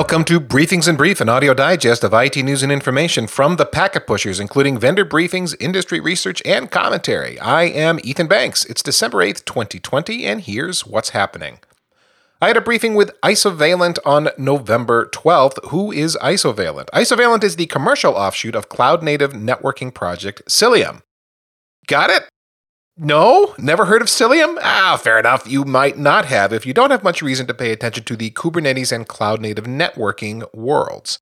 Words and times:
Welcome 0.00 0.24
to 0.24 0.40
Briefings 0.40 0.88
in 0.88 0.96
Brief, 0.96 1.20
an 1.20 1.28
audio 1.28 1.52
digest 1.52 2.02
of 2.04 2.14
IT 2.14 2.34
news 2.36 2.62
and 2.62 2.72
information 2.72 3.26
from 3.26 3.56
the 3.56 3.66
packet 3.66 4.06
pushers, 4.06 4.40
including 4.40 4.78
vendor 4.78 5.04
briefings, 5.04 5.54
industry 5.60 6.00
research, 6.00 6.40
and 6.46 6.70
commentary. 6.70 7.38
I 7.38 7.64
am 7.64 8.00
Ethan 8.02 8.26
Banks. 8.26 8.64
It's 8.64 8.82
December 8.82 9.18
8th, 9.18 9.44
2020, 9.44 10.24
and 10.24 10.40
here's 10.40 10.86
what's 10.86 11.10
happening. 11.10 11.58
I 12.40 12.46
had 12.46 12.56
a 12.56 12.62
briefing 12.62 12.94
with 12.94 13.10
Isovalent 13.20 13.98
on 14.06 14.30
November 14.38 15.10
12th. 15.10 15.68
Who 15.68 15.92
is 15.92 16.16
Isovalent? 16.22 16.86
Isovalent 16.94 17.44
is 17.44 17.56
the 17.56 17.66
commercial 17.66 18.14
offshoot 18.14 18.54
of 18.54 18.70
cloud 18.70 19.02
native 19.02 19.34
networking 19.34 19.92
project 19.92 20.40
Cilium. 20.48 21.02
Got 21.86 22.08
it? 22.08 22.22
No? 23.02 23.54
Never 23.56 23.86
heard 23.86 24.02
of 24.02 24.08
Cilium? 24.08 24.58
Ah, 24.60 25.00
fair 25.02 25.18
enough. 25.18 25.50
You 25.50 25.64
might 25.64 25.96
not 25.96 26.26
have 26.26 26.52
if 26.52 26.66
you 26.66 26.74
don't 26.74 26.90
have 26.90 27.02
much 27.02 27.22
reason 27.22 27.46
to 27.46 27.54
pay 27.54 27.72
attention 27.72 28.04
to 28.04 28.14
the 28.14 28.30
Kubernetes 28.30 28.92
and 28.92 29.08
cloud 29.08 29.40
native 29.40 29.64
networking 29.64 30.44
worlds. 30.54 31.18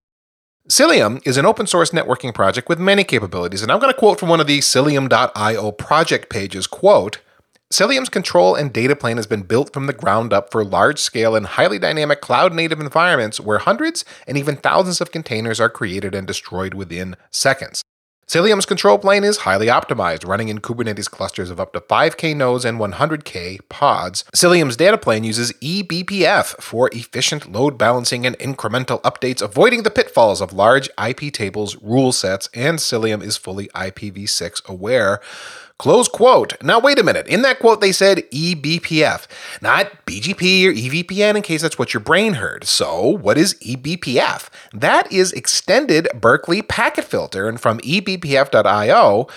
Cilium 0.68 1.24
is 1.24 1.36
an 1.36 1.46
open 1.46 1.68
source 1.68 1.92
networking 1.92 2.34
project 2.34 2.68
with 2.68 2.80
many 2.80 3.04
capabilities, 3.04 3.62
and 3.62 3.70
I'm 3.70 3.78
going 3.78 3.92
to 3.92 3.98
quote 3.98 4.18
from 4.18 4.28
one 4.28 4.40
of 4.40 4.48
the 4.48 4.58
Cilium.io 4.58 5.70
project 5.70 6.28
pages, 6.28 6.66
quote, 6.66 7.20
Cilium's 7.72 8.08
control 8.08 8.56
and 8.56 8.72
data 8.72 8.96
plane 8.96 9.16
has 9.16 9.28
been 9.28 9.42
built 9.42 9.72
from 9.72 9.86
the 9.86 9.92
ground 9.92 10.32
up 10.32 10.50
for 10.50 10.64
large 10.64 10.98
scale 10.98 11.36
and 11.36 11.46
highly 11.46 11.78
dynamic 11.78 12.20
cloud 12.20 12.52
native 12.52 12.80
environments 12.80 13.38
where 13.38 13.58
hundreds 13.58 14.04
and 14.26 14.36
even 14.36 14.56
thousands 14.56 15.00
of 15.00 15.12
containers 15.12 15.60
are 15.60 15.70
created 15.70 16.12
and 16.12 16.26
destroyed 16.26 16.74
within 16.74 17.14
seconds. 17.30 17.84
Cilium's 18.28 18.66
control 18.66 18.98
plane 18.98 19.24
is 19.24 19.38
highly 19.38 19.68
optimized, 19.68 20.28
running 20.28 20.50
in 20.50 20.58
Kubernetes 20.58 21.10
clusters 21.10 21.48
of 21.48 21.58
up 21.58 21.72
to 21.72 21.80
5K 21.80 22.36
nodes 22.36 22.66
and 22.66 22.78
100K 22.78 23.66
pods. 23.70 24.22
Cilium's 24.36 24.76
data 24.76 24.98
plane 24.98 25.24
uses 25.24 25.50
eBPF 25.62 26.60
for 26.60 26.90
efficient 26.92 27.50
load 27.50 27.78
balancing 27.78 28.26
and 28.26 28.38
incremental 28.38 29.00
updates, 29.00 29.40
avoiding 29.40 29.82
the 29.82 29.90
pitfalls 29.90 30.42
of 30.42 30.52
large 30.52 30.90
IP 31.02 31.32
tables, 31.32 31.76
rule 31.76 32.12
sets, 32.12 32.50
and 32.52 32.78
Cilium 32.78 33.22
is 33.22 33.38
fully 33.38 33.68
IPv6 33.68 34.68
aware. 34.68 35.22
Close 35.78 36.08
quote. 36.08 36.60
Now, 36.60 36.80
wait 36.80 36.98
a 36.98 37.04
minute. 37.04 37.28
In 37.28 37.42
that 37.42 37.60
quote, 37.60 37.80
they 37.80 37.92
said 37.92 38.28
eBPF, 38.32 39.28
not 39.62 40.04
BGP 40.06 40.66
or 40.66 40.72
EVPN, 40.72 41.36
in 41.36 41.42
case 41.42 41.62
that's 41.62 41.78
what 41.78 41.94
your 41.94 42.00
brain 42.00 42.34
heard. 42.34 42.64
So, 42.64 43.06
what 43.06 43.38
is 43.38 43.54
eBPF? 43.54 44.48
That 44.72 45.12
is 45.12 45.32
Extended 45.32 46.08
Berkeley 46.20 46.62
Packet 46.62 47.04
Filter, 47.04 47.48
and 47.48 47.60
from 47.60 47.78
eBPF.io, 47.78 49.28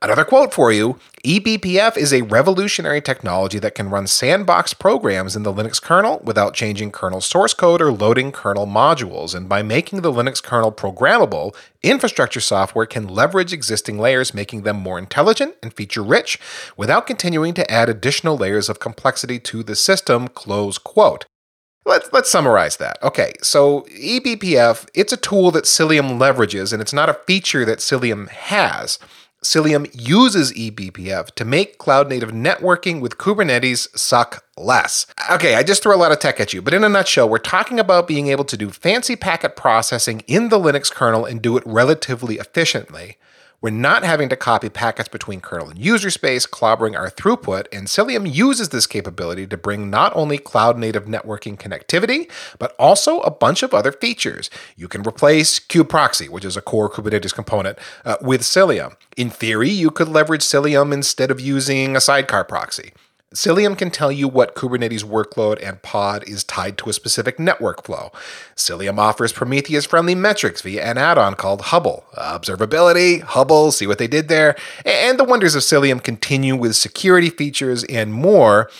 Another 0.00 0.24
quote 0.24 0.54
for 0.54 0.70
you 0.70 0.96
eBPF 1.24 1.96
is 1.96 2.12
a 2.12 2.22
revolutionary 2.22 3.00
technology 3.00 3.58
that 3.58 3.74
can 3.74 3.90
run 3.90 4.06
sandbox 4.06 4.72
programs 4.72 5.34
in 5.34 5.42
the 5.42 5.52
Linux 5.52 5.82
kernel 5.82 6.20
without 6.22 6.54
changing 6.54 6.92
kernel 6.92 7.20
source 7.20 7.52
code 7.52 7.82
or 7.82 7.90
loading 7.90 8.30
kernel 8.30 8.64
modules. 8.64 9.34
And 9.34 9.48
by 9.48 9.62
making 9.62 10.02
the 10.02 10.12
Linux 10.12 10.40
kernel 10.40 10.70
programmable, 10.70 11.52
infrastructure 11.82 12.38
software 12.38 12.86
can 12.86 13.08
leverage 13.08 13.52
existing 13.52 13.98
layers, 13.98 14.32
making 14.32 14.62
them 14.62 14.76
more 14.76 15.00
intelligent 15.00 15.56
and 15.64 15.74
feature 15.74 16.04
rich 16.04 16.38
without 16.76 17.08
continuing 17.08 17.52
to 17.54 17.68
add 17.68 17.88
additional 17.88 18.36
layers 18.36 18.68
of 18.68 18.78
complexity 18.78 19.40
to 19.40 19.64
the 19.64 19.74
system. 19.74 20.28
Close 20.28 20.78
quote. 20.78 21.26
Let's, 21.84 22.12
let's 22.12 22.30
summarize 22.30 22.76
that. 22.76 23.02
Okay, 23.02 23.32
so 23.42 23.80
eBPF, 23.90 24.86
it's 24.94 25.12
a 25.12 25.16
tool 25.16 25.50
that 25.52 25.64
Cilium 25.64 26.18
leverages, 26.18 26.72
and 26.72 26.80
it's 26.80 26.92
not 26.92 27.08
a 27.08 27.14
feature 27.14 27.64
that 27.64 27.78
Cilium 27.78 28.28
has. 28.28 29.00
Cilium 29.48 29.88
uses 29.94 30.52
eBPF 30.52 31.30
to 31.30 31.42
make 31.42 31.78
cloud 31.78 32.10
native 32.10 32.32
networking 32.32 33.00
with 33.00 33.16
Kubernetes 33.16 33.88
suck 33.98 34.44
less. 34.58 35.06
Okay, 35.30 35.54
I 35.54 35.62
just 35.62 35.82
threw 35.82 35.94
a 35.94 35.96
lot 35.96 36.12
of 36.12 36.18
tech 36.18 36.38
at 36.38 36.52
you, 36.52 36.60
but 36.60 36.74
in 36.74 36.84
a 36.84 36.88
nutshell, 36.90 37.30
we're 37.30 37.38
talking 37.38 37.80
about 37.80 38.06
being 38.06 38.26
able 38.26 38.44
to 38.44 38.58
do 38.58 38.68
fancy 38.68 39.16
packet 39.16 39.56
processing 39.56 40.20
in 40.26 40.50
the 40.50 40.58
Linux 40.58 40.92
kernel 40.92 41.24
and 41.24 41.40
do 41.40 41.56
it 41.56 41.62
relatively 41.64 42.34
efficiently. 42.34 43.16
We're 43.60 43.70
not 43.70 44.04
having 44.04 44.28
to 44.28 44.36
copy 44.36 44.68
packets 44.68 45.08
between 45.08 45.40
kernel 45.40 45.70
and 45.70 45.78
user 45.78 46.10
space, 46.10 46.46
clobbering 46.46 46.96
our 46.96 47.10
throughput, 47.10 47.66
and 47.72 47.88
Cilium 47.88 48.32
uses 48.32 48.68
this 48.68 48.86
capability 48.86 49.48
to 49.48 49.56
bring 49.56 49.90
not 49.90 50.14
only 50.14 50.38
cloud 50.38 50.78
native 50.78 51.06
networking 51.06 51.58
connectivity, 51.58 52.30
but 52.60 52.76
also 52.78 53.18
a 53.22 53.32
bunch 53.32 53.64
of 53.64 53.74
other 53.74 53.90
features. 53.90 54.48
You 54.76 54.86
can 54.86 55.02
replace 55.02 55.58
kubeproxy, 55.58 56.28
which 56.28 56.44
is 56.44 56.56
a 56.56 56.62
core 56.62 56.88
Kubernetes 56.88 57.34
component, 57.34 57.78
uh, 58.04 58.16
with 58.20 58.42
Cilium. 58.42 58.94
In 59.16 59.28
theory, 59.28 59.70
you 59.70 59.90
could 59.90 60.08
leverage 60.08 60.42
Cilium 60.42 60.92
instead 60.92 61.32
of 61.32 61.40
using 61.40 61.96
a 61.96 62.00
sidecar 62.00 62.44
proxy. 62.44 62.92
Cilium 63.34 63.76
can 63.76 63.90
tell 63.90 64.10
you 64.10 64.26
what 64.26 64.54
Kubernetes 64.54 65.04
workload 65.04 65.62
and 65.62 65.82
pod 65.82 66.26
is 66.26 66.42
tied 66.42 66.78
to 66.78 66.88
a 66.88 66.94
specific 66.94 67.38
network 67.38 67.84
flow. 67.84 68.10
Cilium 68.56 68.98
offers 68.98 69.34
Prometheus 69.34 69.84
friendly 69.84 70.14
metrics 70.14 70.62
via 70.62 70.82
an 70.82 70.96
add 70.96 71.18
on 71.18 71.34
called 71.34 71.60
Hubble. 71.60 72.06
Observability, 72.16 73.20
Hubble, 73.20 73.70
see 73.70 73.86
what 73.86 73.98
they 73.98 74.06
did 74.06 74.28
there. 74.28 74.56
And 74.86 75.18
the 75.18 75.24
wonders 75.24 75.54
of 75.54 75.62
Cilium 75.62 76.02
continue 76.02 76.56
with 76.56 76.74
security 76.74 77.28
features 77.28 77.84
and 77.84 78.14
more. 78.14 78.70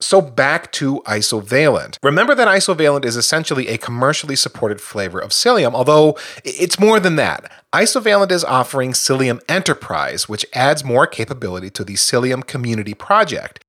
So 0.00 0.20
back 0.20 0.72
to 0.72 1.00
Isovalent. 1.06 1.98
Remember 2.02 2.34
that 2.34 2.48
Isovalent 2.48 3.04
is 3.04 3.16
essentially 3.16 3.68
a 3.68 3.78
commercially 3.78 4.36
supported 4.36 4.80
flavor 4.80 5.20
of 5.20 5.30
Cilium, 5.30 5.74
although 5.74 6.18
it's 6.44 6.80
more 6.80 6.98
than 6.98 7.14
that. 7.16 7.50
Isovalent 7.72 8.32
is 8.32 8.44
offering 8.44 8.92
Cilium 8.92 9.40
Enterprise, 9.48 10.28
which 10.28 10.44
adds 10.52 10.84
more 10.84 11.06
capability 11.06 11.70
to 11.70 11.84
the 11.84 11.94
Cilium 11.94 12.44
community 12.44 12.92
project. 12.92 13.60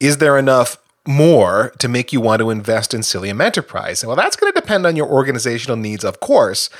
Is 0.00 0.16
there 0.16 0.38
enough 0.38 0.78
more 1.06 1.72
to 1.78 1.88
make 1.88 2.12
you 2.12 2.20
want 2.20 2.40
to 2.40 2.50
invest 2.50 2.94
in 2.94 3.02
Cilium 3.02 3.42
Enterprise? 3.42 4.04
Well, 4.04 4.16
that's 4.16 4.36
going 4.36 4.52
to 4.52 4.60
depend 4.60 4.86
on 4.86 4.96
your 4.96 5.08
organizational 5.08 5.76
needs, 5.76 6.04
of 6.04 6.20
course. 6.20 6.70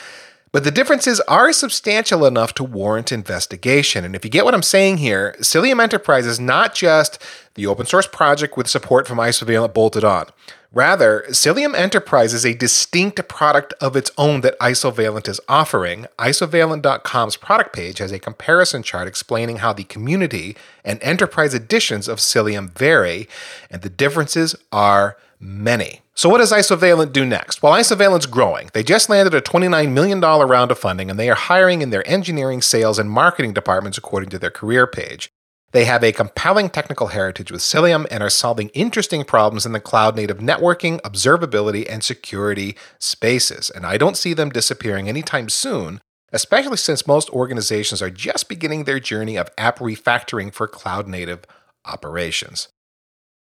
But 0.53 0.65
the 0.65 0.71
differences 0.71 1.21
are 1.29 1.53
substantial 1.53 2.27
enough 2.27 2.55
to 2.55 2.65
warrant 2.65 3.13
investigation. 3.13 4.05
And 4.05 4.17
if 4.17 4.25
you 4.25 4.31
get 4.31 4.45
what 4.45 4.55
I'm 4.55 4.63
saying 4.63 4.97
here, 4.97 5.37
Cilium 5.41 5.81
Enterprise 5.81 6.27
is 6.27 6.41
not 6.41 6.75
just 6.75 7.23
the 7.55 7.67
open 7.67 7.87
source 7.87 8.07
project 8.07 8.57
with 8.57 8.67
support 8.67 9.07
from 9.07 9.19
Isovalent 9.19 9.75
bolted 9.75 10.03
on. 10.03 10.27
Rather, 10.73 11.25
Cilium 11.31 11.75
Enterprise 11.75 12.33
is 12.33 12.47
a 12.47 12.55
distinct 12.55 13.27
product 13.27 13.73
of 13.81 13.97
its 13.97 14.13
own 14.17 14.41
that 14.43 14.59
Isovalent 14.61 15.29
is 15.29 15.41
offering. 15.49 16.07
Isovalent.com's 16.17 17.37
product 17.37 17.73
page 17.73 17.99
has 17.99 18.13
a 18.13 18.21
comparison 18.21 18.85
chart 18.85 19.09
explaining 19.09 19.57
how 19.57 19.73
the 19.73 19.83
community 19.83 20.57
and 20.85 21.03
enterprise 21.03 21.55
editions 21.55 22.07
of 22.07 22.19
Cilium 22.19 22.71
vary, 22.71 23.29
and 23.69 23.83
the 23.83 23.91
differences 23.91 24.55
are 24.71 25.17
many. 25.41 26.03
So, 26.15 26.29
what 26.29 26.39
does 26.39 26.53
Isovalent 26.53 27.13
do 27.13 27.27
next? 27.27 27.65
Well, 27.65 27.73
Isovalent's 27.73 28.27
growing. 28.27 28.71
They 28.73 28.85
just 28.85 29.11
landed 29.11 29.35
a 29.35 29.41
$29 29.41 29.91
million 29.91 30.21
round 30.21 30.71
of 30.71 30.79
funding, 30.79 31.11
and 31.11 31.19
they 31.19 31.31
are 31.31 31.35
hiring 31.35 31.83
in 31.83 31.91
their 31.91 32.09
engineering, 32.09 32.63
sales, 32.63 33.01
and 33.01 33.11
marketing 33.11 33.55
departments 33.55 33.99
according 33.99 34.31
to 34.31 34.39
their 34.39 34.51
career 34.51 34.87
page. 34.87 35.33
They 35.73 35.85
have 35.85 36.03
a 36.03 36.13
compelling 36.13 36.69
technical 36.69 37.09
heritage 37.09 37.53
with 37.53 37.61
Cilium 37.61 38.07
and 38.11 38.23
are 38.23 38.31
solving 38.31 38.71
interesting 38.71 39.25
problems 39.25 39.65
in 39.65 39.73
the 39.73 39.81
cloud 39.81 40.17
native 40.17 40.39
networking, 40.39 41.01
observability, 41.03 41.87
and 41.89 42.03
security 42.03 42.77
spaces. 42.99 43.71
And 43.71 43.87
I 43.87 43.97
don't 43.97 44.17
see 44.17 44.35
them 44.35 44.51
disappearing 44.51 45.09
anytime 45.09 45.49
soon, 45.49 46.01
especially 46.33 46.77
since 46.77 47.07
most 47.07 47.31
organizations 47.31 48.03
are 48.03 48.11
just 48.11 48.49
beginning 48.49 48.85
their 48.85 48.99
journey 48.99 49.37
of 49.37 49.51
app 49.57 49.79
refactoring 49.79 50.53
for 50.53 50.67
cloud 50.67 51.07
native 51.07 51.45
operations. 51.85 52.69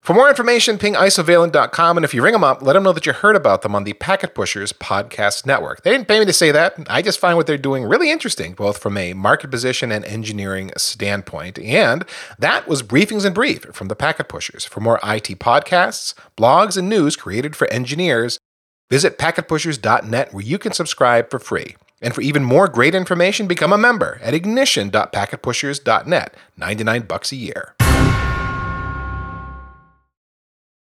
For 0.02 0.14
more 0.14 0.30
information, 0.30 0.78
ping 0.78 0.94
isovalent.com, 0.94 1.98
and 1.98 2.06
if 2.06 2.14
you 2.14 2.24
ring 2.24 2.32
them 2.32 2.44
up, 2.44 2.62
let 2.62 2.74
them 2.74 2.84
know 2.84 2.94
that 2.94 3.06
you 3.06 3.14
heard 3.14 3.36
about 3.36 3.62
them 3.62 3.76
on 3.76 3.84
the 3.84 3.94
Packet 3.94 4.34
Pushers 4.34 4.74
podcast 4.74 5.46
network. 5.46 5.84
They 5.84 5.92
didn't 5.92 6.08
pay 6.08 6.20
me 6.20 6.26
to 6.26 6.34
say 6.34 6.52
that. 6.52 6.76
I 6.88 7.02
just 7.02 7.20
find 7.20 7.36
what 7.36 7.48
they're 7.48 7.58
doing 7.58 7.84
really 7.84 8.10
interesting, 8.10 8.54
both 8.54 8.78
from 8.78 8.98
a 8.98 9.14
market 9.14 9.52
position 9.52 9.92
and 9.92 10.06
engineering 10.06 10.72
standpoint. 10.78 11.60
And 11.60 12.06
that 12.40 12.68
was 12.68 12.82
Briefings 12.82 13.26
in 13.26 13.34
Brief 13.34 13.66
from 13.74 13.90
the 13.90 13.96
Packet 13.96 14.30
Pushers. 14.30 14.66
For 14.66 14.80
more 14.80 15.00
IT 15.04 15.38
podcasts, 15.38 16.14
blogs, 16.38 16.78
and 16.78 16.90
news 16.90 17.18
created 17.18 17.56
for 17.56 17.72
engineers, 17.72 18.40
visit 18.90 19.18
packetpushers.net 19.18 20.34
where 20.34 20.44
you 20.44 20.58
can 20.58 20.72
subscribe 20.72 21.30
for 21.30 21.40
free. 21.40 21.76
And 22.02 22.16
for 22.16 22.22
even 22.22 22.46
more 22.46 22.70
great 22.70 22.96
information, 22.96 23.48
become 23.48 23.74
a 23.74 23.78
member 23.78 24.20
at 24.24 24.34
ignition.packetpushers.net, 24.34 26.36
99 26.58 27.02
bucks 27.02 27.34
a 27.34 27.36
year. 27.36 27.76